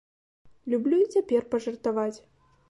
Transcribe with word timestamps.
Люблю 0.73 0.97
і 1.03 1.07
цяпер 1.17 1.45
пажартаваць. 1.53 2.17